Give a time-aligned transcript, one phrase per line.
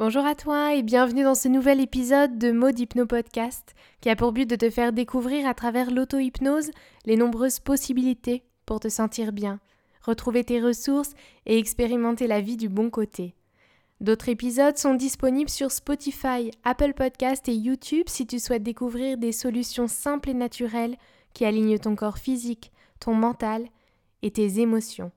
[0.00, 4.16] Bonjour à toi et bienvenue dans ce nouvel épisode de Mode Hypno Podcast qui a
[4.16, 6.70] pour but de te faire découvrir à travers l'auto-hypnose
[7.04, 9.60] les nombreuses possibilités pour te sentir bien,
[10.00, 11.12] retrouver tes ressources
[11.44, 13.34] et expérimenter la vie du bon côté.
[14.00, 19.32] D'autres épisodes sont disponibles sur Spotify, Apple Podcast et YouTube si tu souhaites découvrir des
[19.32, 20.96] solutions simples et naturelles
[21.34, 23.66] qui alignent ton corps physique, ton mental
[24.22, 25.12] et tes émotions.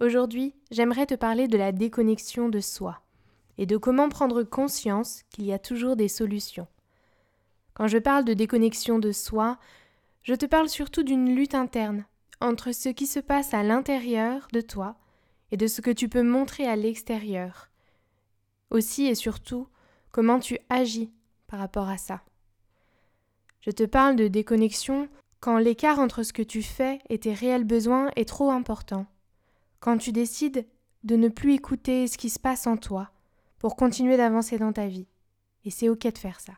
[0.00, 3.02] Aujourd'hui, j'aimerais te parler de la déconnexion de soi
[3.58, 6.68] et de comment prendre conscience qu'il y a toujours des solutions.
[7.74, 9.58] Quand je parle de déconnexion de soi,
[10.22, 12.04] je te parle surtout d'une lutte interne
[12.40, 14.96] entre ce qui se passe à l'intérieur de toi
[15.50, 17.68] et de ce que tu peux montrer à l'extérieur.
[18.70, 19.66] Aussi et surtout,
[20.12, 21.12] comment tu agis
[21.46, 22.22] par rapport à ça.
[23.60, 25.08] Je te parle de déconnexion
[25.40, 29.06] quand l'écart entre ce que tu fais et tes réels besoins est trop important.
[29.80, 30.66] Quand tu décides
[31.04, 33.10] de ne plus écouter ce qui se passe en toi
[33.58, 35.08] pour continuer d'avancer dans ta vie.
[35.64, 36.54] Et c'est ok de faire ça.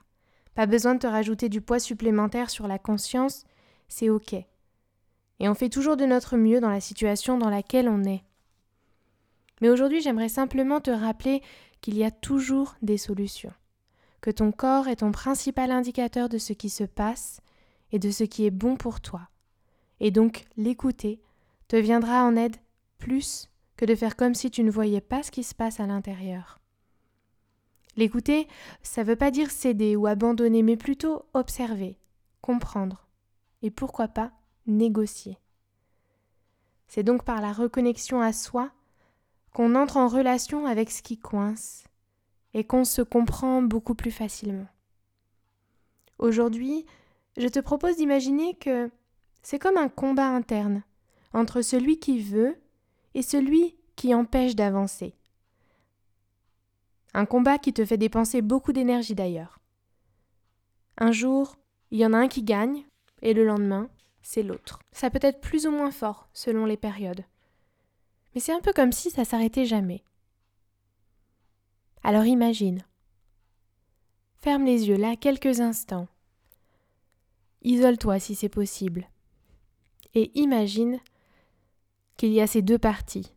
[0.54, 3.44] Pas besoin de te rajouter du poids supplémentaire sur la conscience,
[3.88, 4.34] c'est ok.
[4.34, 8.22] Et on fait toujours de notre mieux dans la situation dans laquelle on est.
[9.60, 11.42] Mais aujourd'hui, j'aimerais simplement te rappeler
[11.80, 13.52] qu'il y a toujours des solutions,
[14.20, 17.40] que ton corps est ton principal indicateur de ce qui se passe
[17.92, 19.28] et de ce qui est bon pour toi.
[19.98, 21.20] Et donc, l'écouter
[21.68, 22.56] te viendra en aide
[22.98, 25.86] plus que de faire comme si tu ne voyais pas ce qui se passe à
[25.86, 26.59] l'intérieur.
[27.96, 28.46] L'écouter,
[28.82, 31.98] ça ne veut pas dire céder ou abandonner, mais plutôt observer,
[32.40, 33.08] comprendre
[33.62, 34.32] et pourquoi pas
[34.66, 35.38] négocier.
[36.88, 38.70] C'est donc par la reconnexion à soi
[39.52, 41.84] qu'on entre en relation avec ce qui coince
[42.54, 44.66] et qu'on se comprend beaucoup plus facilement.
[46.18, 46.86] Aujourd'hui,
[47.36, 48.90] je te propose d'imaginer que
[49.42, 50.82] c'est comme un combat interne
[51.32, 52.56] entre celui qui veut
[53.14, 55.14] et celui qui empêche d'avancer.
[57.12, 59.58] Un combat qui te fait dépenser beaucoup d'énergie d'ailleurs.
[60.98, 61.56] Un jour,
[61.90, 62.84] il y en a un qui gagne,
[63.22, 63.88] et le lendemain,
[64.22, 64.80] c'est l'autre.
[64.92, 67.24] Ça peut être plus ou moins fort selon les périodes.
[68.34, 70.04] Mais c'est un peu comme si ça s'arrêtait jamais.
[72.02, 72.84] Alors imagine.
[74.36, 76.08] Ferme les yeux là quelques instants.
[77.62, 79.08] Isole-toi si c'est possible.
[80.14, 80.98] Et imagine
[82.16, 83.34] qu'il y a ces deux parties.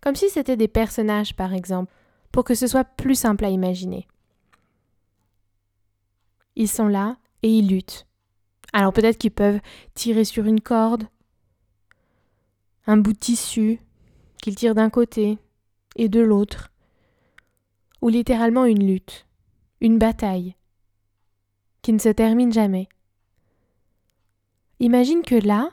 [0.00, 1.92] Comme si c'était des personnages, par exemple
[2.32, 4.06] pour que ce soit plus simple à imaginer.
[6.56, 8.06] Ils sont là et ils luttent.
[8.72, 9.60] Alors peut-être qu'ils peuvent
[9.94, 11.04] tirer sur une corde,
[12.86, 13.80] un bout de tissu
[14.42, 15.38] qu'ils tirent d'un côté
[15.96, 16.70] et de l'autre,
[18.00, 19.26] ou littéralement une lutte,
[19.80, 20.54] une bataille
[21.82, 22.88] qui ne se termine jamais.
[24.78, 25.70] Imagine que là,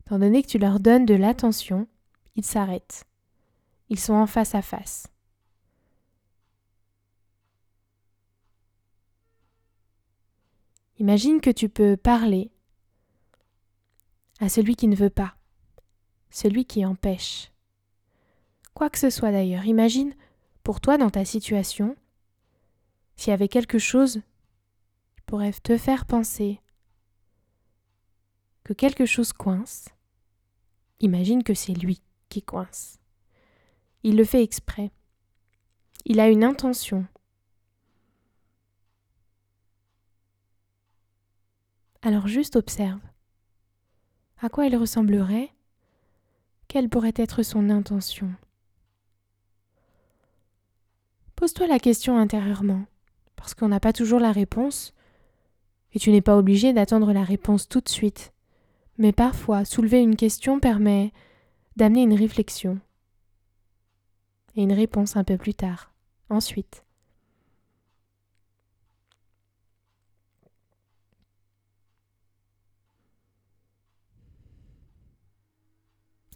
[0.00, 1.86] étant donné que tu leur donnes de l'attention,
[2.36, 3.04] ils s'arrêtent.
[3.88, 5.06] Ils sont en face à face.
[10.98, 12.52] Imagine que tu peux parler
[14.40, 15.36] à celui qui ne veut pas,
[16.30, 17.52] celui qui empêche.
[18.74, 20.14] Quoi que ce soit d'ailleurs, imagine
[20.62, 21.96] pour toi dans ta situation,
[23.16, 24.22] s'il y avait quelque chose
[25.16, 26.60] qui pourrait te faire penser
[28.64, 29.88] que quelque chose coince,
[31.00, 32.98] imagine que c'est lui qui coince.
[34.06, 34.90] Il le fait exprès.
[36.04, 37.06] Il a une intention.
[42.02, 43.00] Alors juste observe.
[44.42, 45.50] À quoi il ressemblerait?
[46.68, 48.30] Quelle pourrait être son intention?
[51.34, 52.84] Pose-toi la question intérieurement,
[53.36, 54.92] parce qu'on n'a pas toujours la réponse,
[55.94, 58.34] et tu n'es pas obligé d'attendre la réponse tout de suite.
[58.98, 61.10] Mais parfois, soulever une question permet
[61.76, 62.78] d'amener une réflexion
[64.56, 65.92] et une réponse un peu plus tard.
[66.30, 66.84] Ensuite.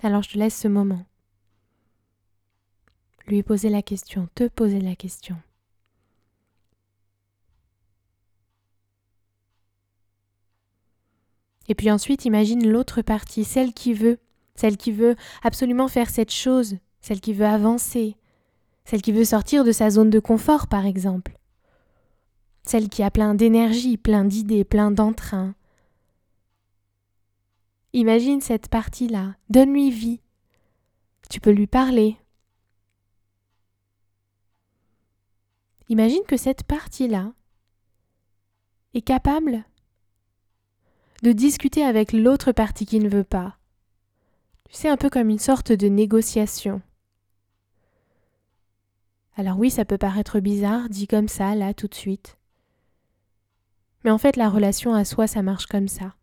[0.02, 1.04] Alors je te laisse ce moment.
[3.26, 5.36] Lui poser la question, te poser la question.
[11.70, 14.18] Et puis ensuite, imagine l'autre partie, celle qui veut,
[14.54, 18.16] celle qui veut absolument faire cette chose celle qui veut avancer,
[18.88, 21.36] celle qui veut sortir de sa zone de confort par exemple,
[22.62, 25.54] celle qui a plein d'énergie, plein d'idées, plein d'entrain.
[27.92, 30.20] Imagine cette partie-là, donne-lui vie.
[31.28, 32.16] Tu peux lui parler.
[35.90, 37.34] Imagine que cette partie-là
[38.94, 39.66] est capable
[41.22, 43.58] de discuter avec l'autre partie qui ne veut pas.
[44.70, 46.80] C'est un peu comme une sorte de négociation.
[49.38, 52.38] Alors oui, ça peut paraître bizarre, dit comme ça, là, tout de suite.
[54.02, 56.16] Mais en fait, la relation à soi, ça marche comme ça.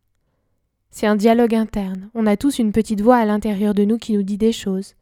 [0.92, 2.10] C'est un dialogue interne.
[2.14, 4.96] On a tous une petite voix à l'intérieur de nous qui nous dit des choses.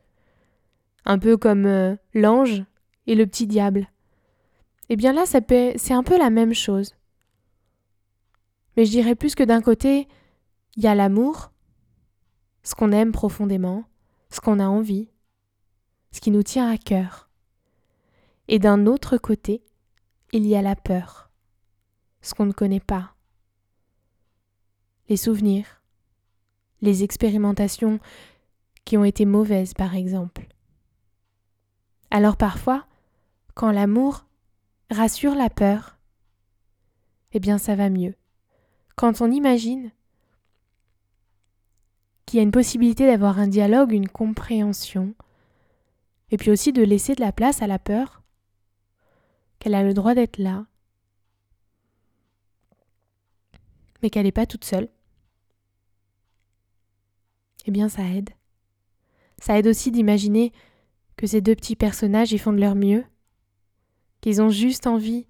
[1.06, 2.64] Un peu comme euh, l'ange
[3.08, 3.90] et le petit diable.
[4.90, 6.94] Eh bien là, c'est un peu la même chose.
[8.78, 10.08] Mais je dirais plus que d'un côté,
[10.78, 11.52] il y a l'amour,
[12.62, 13.86] ce qu'on aime profondément,
[14.30, 15.10] ce qu'on a envie,
[16.12, 17.28] ce qui nous tient à cœur.
[18.48, 19.64] Et d'un autre côté,
[20.32, 21.30] il y a la peur,
[22.22, 23.16] ce qu'on ne connaît pas,
[25.10, 25.82] les souvenirs,
[26.82, 28.00] les expérimentations
[28.84, 30.48] qui ont été mauvaises par exemple.
[32.12, 32.86] Alors parfois,
[33.54, 34.26] quand l'amour
[34.90, 35.98] rassure la peur,
[37.32, 38.16] eh bien ça va mieux.
[38.96, 39.92] Quand on imagine
[42.26, 45.14] qu'il y a une possibilité d'avoir un dialogue, une compréhension,
[46.32, 48.23] et puis aussi de laisser de la place à la peur,
[49.64, 50.66] qu'elle a le droit d'être là,
[54.02, 54.90] mais qu'elle n'est pas toute seule,
[57.64, 58.32] eh bien ça aide.
[59.38, 60.52] Ça aide aussi d'imaginer
[61.16, 63.06] que ces deux petits personnages y font de leur mieux,
[64.20, 65.28] qu'ils ont juste envie,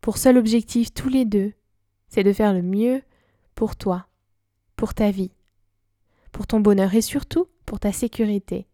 [0.00, 1.52] pour seul objectif tous les deux,
[2.08, 3.00] c'est de faire le mieux
[3.54, 4.08] pour toi,
[4.74, 5.30] pour ta vie,
[6.32, 8.66] pour ton bonheur et surtout pour ta sécurité.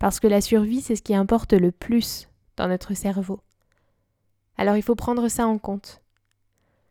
[0.00, 3.40] Parce que la survie, c'est ce qui importe le plus dans notre cerveau.
[4.56, 6.02] Alors il faut prendre ça en compte.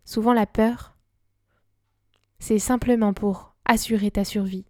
[0.05, 0.95] Souvent la peur,
[2.39, 4.65] c'est simplement pour assurer ta survie.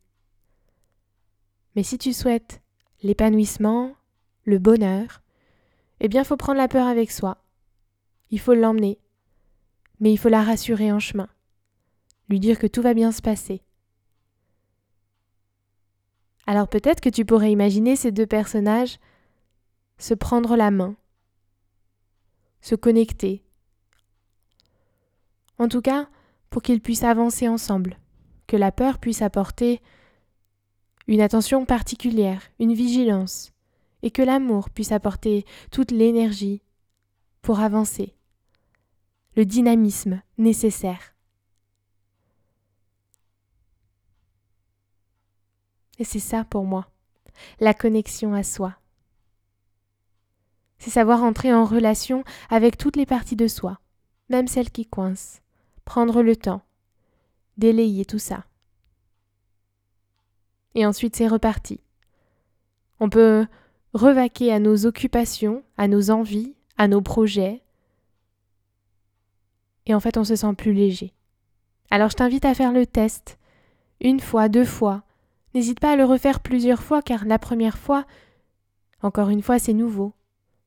[1.75, 2.61] Mais si tu souhaites
[3.01, 3.95] l'épanouissement,
[4.43, 5.21] le bonheur,
[5.99, 7.37] eh bien, faut prendre la peur avec soi.
[8.29, 8.99] Il faut l'emmener.
[9.99, 11.29] Mais il faut la rassurer en chemin.
[12.29, 13.63] Lui dire que tout va bien se passer.
[16.45, 18.97] Alors peut-être que tu pourrais imaginer ces deux personnages
[20.03, 20.97] se prendre la main,
[22.59, 23.41] se connecter.
[25.57, 26.09] En tout cas,
[26.49, 27.97] pour qu'ils puissent avancer ensemble,
[28.45, 29.81] que la peur puisse apporter
[31.07, 33.53] une attention particulière, une vigilance,
[34.01, 36.61] et que l'amour puisse apporter toute l'énergie
[37.41, 38.13] pour avancer,
[39.37, 41.15] le dynamisme nécessaire.
[45.97, 46.91] Et c'est ça pour moi,
[47.61, 48.77] la connexion à soi.
[50.83, 53.79] C'est savoir entrer en relation avec toutes les parties de soi,
[54.27, 55.39] même celles qui coincent,
[55.85, 56.61] prendre le temps,
[57.55, 58.43] délayer tout ça.
[60.75, 61.79] Et ensuite c'est reparti.
[62.99, 63.47] On peut
[63.93, 67.61] revaquer à nos occupations, à nos envies, à nos projets.
[69.85, 71.13] Et en fait, on se sent plus léger.
[71.91, 73.39] Alors je t'invite à faire le test.
[74.01, 75.03] Une fois, deux fois.
[75.55, 78.05] N'hésite pas à le refaire plusieurs fois car la première fois,
[79.01, 80.13] encore une fois, c'est nouveau.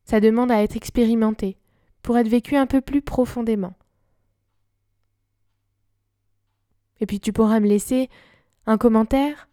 [0.06, 1.58] Ça demande à être expérimenté
[2.00, 3.74] pour être vécu un peu plus profondément.
[7.00, 8.08] Et puis tu pourras me laisser
[8.64, 9.48] un commentaire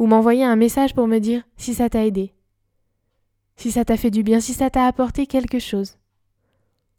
[0.00, 2.34] ou m'envoyer un message pour me dire si ça t'a aidé
[3.58, 5.98] si ça t'a fait du bien, si ça t'a apporté quelque chose.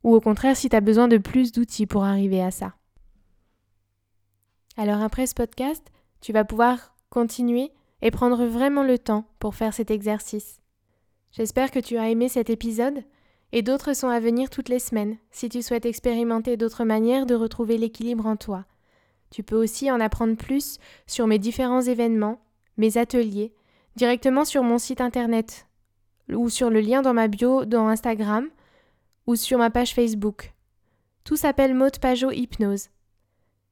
[0.04, 2.76] Ou au contraire, si tu as besoin de plus d'outils pour arriver à ça.
[4.76, 5.90] Alors après ce podcast,
[6.22, 10.62] tu vas pouvoir continuer et prendre vraiment le temps pour faire cet exercice.
[11.32, 13.04] J'espère que tu as aimé cet épisode
[13.52, 17.36] et d'autres sont à venir toutes les semaines si tu souhaites expérimenter d'autres manières de
[17.36, 18.66] retrouver l'équilibre en toi.
[19.32, 22.42] Tu peux aussi en apprendre plus sur mes différents événements,
[22.78, 23.54] mes ateliers,
[23.96, 25.68] directement sur mon site internet
[26.30, 28.50] ou sur le lien dans ma bio dans Instagram
[29.28, 30.54] ou sur ma page Facebook.
[31.24, 32.90] Tout s'appelle Maud Pajot Hypnose.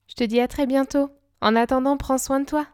[0.08, 1.10] Je te dis à très bientôt.
[1.42, 2.68] En attendant, prends soin de toi.